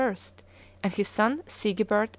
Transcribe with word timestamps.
and 0.81 0.93
his 0.93 1.07
son 1.07 1.43
Sigebert 1.45 2.05
II. 2.09 2.09